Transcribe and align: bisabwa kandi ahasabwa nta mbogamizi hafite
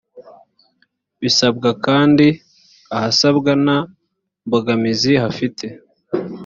bisabwa 1.21 1.69
kandi 1.85 2.27
ahasabwa 2.95 3.51
nta 3.63 3.77
mbogamizi 4.45 5.11
hafite 5.23 5.65